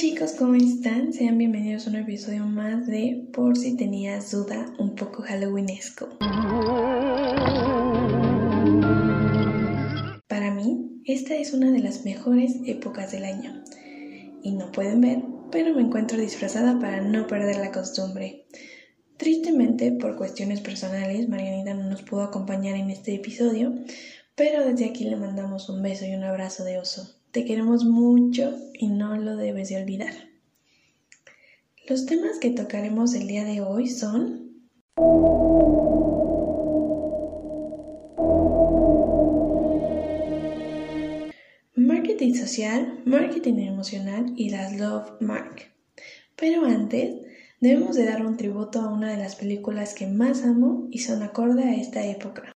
[0.00, 0.32] ¿Qué onda chicos?
[0.38, 1.12] ¿Cómo están?
[1.12, 6.08] Sean bienvenidos a un episodio más de Por si tenías duda, un poco halloweenesco.
[10.26, 13.62] Para mí, esta es una de las mejores épocas del año.
[14.42, 18.46] Y no pueden ver, pero me encuentro disfrazada para no perder la costumbre.
[19.18, 23.74] Tristemente, por cuestiones personales, Marianita no nos pudo acompañar en este episodio,
[24.34, 27.19] pero desde aquí le mandamos un beso y un abrazo de oso.
[27.32, 30.12] Te queremos mucho y no lo debes de olvidar.
[31.88, 34.50] Los temas que tocaremos el día de hoy son
[41.76, 45.72] marketing social, marketing emocional y las love mark.
[46.34, 47.14] Pero antes,
[47.60, 51.22] debemos de dar un tributo a una de las películas que más amo y son
[51.22, 52.56] acorde a esta época.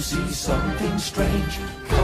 [0.00, 2.01] See something strange.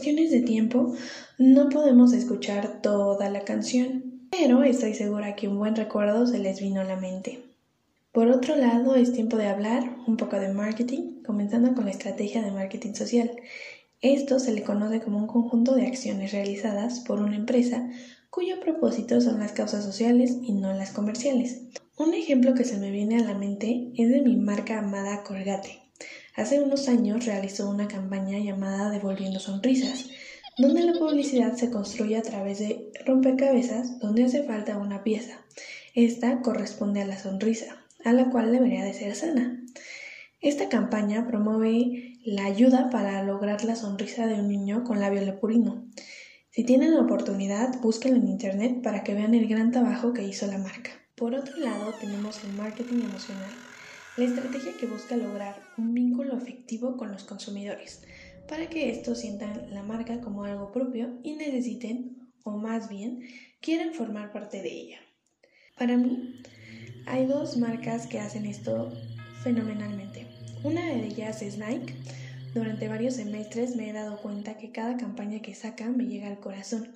[0.00, 0.94] Cuestiones de tiempo
[1.36, 6.58] no podemos escuchar toda la canción, pero estoy segura que un buen recuerdo se les
[6.58, 7.42] vino a la mente.
[8.10, 12.40] Por otro lado, es tiempo de hablar un poco de marketing, comenzando con la estrategia
[12.40, 13.30] de marketing social.
[14.00, 17.86] Esto se le conoce como un conjunto de acciones realizadas por una empresa
[18.30, 21.64] cuyo propósito son las causas sociales y no las comerciales.
[21.98, 25.89] Un ejemplo que se me viene a la mente es de mi marca amada Colgate.
[26.36, 30.10] Hace unos años realizó una campaña llamada Devolviendo Sonrisas,
[30.58, 35.40] donde la publicidad se construye a través de rompecabezas donde hace falta una pieza.
[35.94, 39.60] Esta corresponde a la sonrisa, a la cual debería de ser sana.
[40.40, 45.84] Esta campaña promueve la ayuda para lograr la sonrisa de un niño con labio lepurino.
[46.50, 50.46] Si tienen la oportunidad, búsquenlo en internet para que vean el gran trabajo que hizo
[50.46, 50.90] la marca.
[51.14, 53.50] Por otro lado, tenemos el marketing emocional,
[54.20, 58.02] la estrategia que busca lograr un vínculo afectivo con los consumidores
[58.46, 63.22] para que estos sientan la marca como algo propio y necesiten, o más bien,
[63.62, 64.98] quieran formar parte de ella.
[65.78, 66.38] Para mí,
[67.06, 68.92] hay dos marcas que hacen esto
[69.42, 70.26] fenomenalmente.
[70.64, 71.94] Una de ellas es Nike.
[72.52, 76.40] Durante varios semestres me he dado cuenta que cada campaña que saca me llega al
[76.40, 76.90] corazón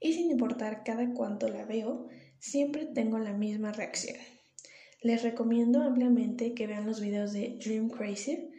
[0.00, 2.08] y sin importar cada cuánto la veo,
[2.38, 4.18] siempre tengo la misma reacción.
[5.00, 8.50] Les recomiendo ampliamente que vean los videos de Dream Crazy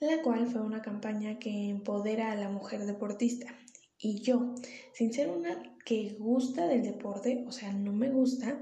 [0.00, 3.54] la cual fue una campaña que empodera a la mujer deportista.
[3.98, 4.54] Y yo,
[4.92, 8.60] sin ser una que gusta del deporte, o sea, no me gusta,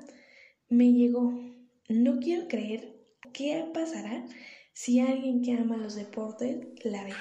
[0.68, 1.38] me llegó.
[1.88, 2.96] No quiero creer
[3.32, 4.26] qué pasará
[4.72, 7.12] si alguien que ama los deportes la ve.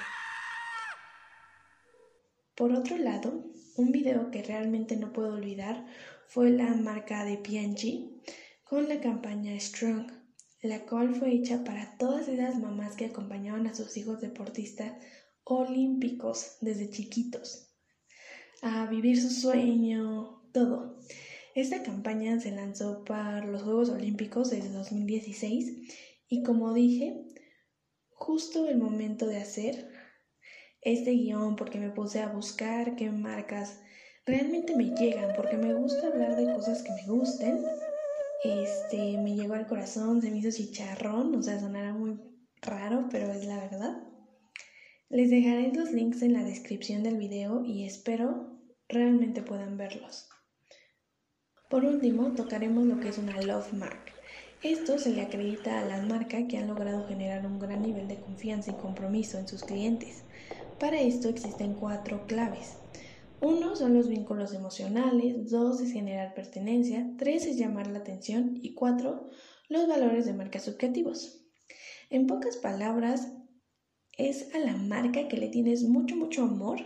[2.54, 3.44] Por otro lado,
[3.76, 5.86] un video que realmente no puedo olvidar
[6.26, 8.15] fue la marca de P&G
[8.68, 10.10] con la campaña Strong,
[10.62, 14.92] la cual fue hecha para todas esas mamás que acompañaban a sus hijos deportistas
[15.44, 17.72] olímpicos desde chiquitos,
[18.62, 20.98] a vivir su sueño, todo.
[21.54, 25.92] Esta campaña se lanzó para los Juegos Olímpicos desde 2016
[26.28, 27.24] y como dije,
[28.10, 29.88] justo el momento de hacer
[30.80, 33.80] este guion porque me puse a buscar qué marcas
[34.26, 37.64] realmente me llegan, porque me gusta hablar de cosas que me gusten
[38.46, 42.18] este, me llegó al corazón, se me hizo chicharrón, o sea, sonará muy
[42.62, 44.02] raro, pero es la verdad.
[45.08, 48.58] Les dejaré los links en la descripción del video y espero
[48.88, 50.28] realmente puedan verlos.
[51.68, 54.12] Por último, tocaremos lo que es una Love Mark.
[54.62, 58.18] Esto se le acredita a las marcas que han logrado generar un gran nivel de
[58.20, 60.22] confianza y compromiso en sus clientes.
[60.80, 62.76] Para esto existen cuatro claves.
[63.40, 68.74] Uno son los vínculos emocionales, dos es generar pertenencia, tres es llamar la atención y
[68.74, 69.28] cuatro
[69.68, 71.44] los valores de marca subjetivos.
[72.08, 73.32] En pocas palabras,
[74.16, 76.78] es a la marca que le tienes mucho, mucho amor,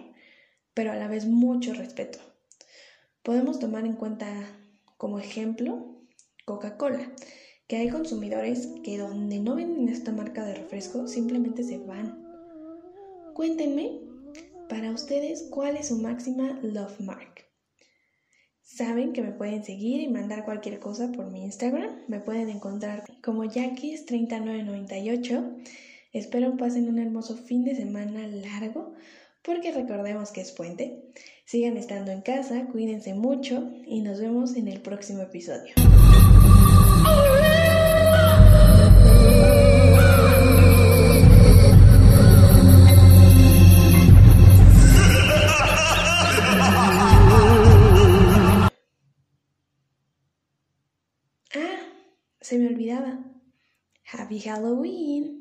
[0.74, 2.18] pero a la vez mucho respeto.
[3.22, 4.26] Podemos tomar en cuenta
[4.96, 6.02] como ejemplo
[6.44, 7.12] Coca-Cola,
[7.68, 12.24] que hay consumidores que donde no venden esta marca de refresco simplemente se van.
[13.34, 14.09] Cuéntenme
[14.70, 17.44] para ustedes, ¿cuál es su máxima love mark?
[18.62, 22.04] Saben que me pueden seguir y mandar cualquier cosa por mi Instagram.
[22.06, 25.64] Me pueden encontrar como Jackies3998.
[26.12, 28.94] Espero pasen un hermoso fin de semana largo
[29.42, 31.10] porque recordemos que es puente.
[31.44, 35.74] Sigan estando en casa, cuídense mucho y nos vemos en el próximo episodio.
[52.50, 53.16] Se me olvidaba.
[54.04, 55.39] Happy Halloween.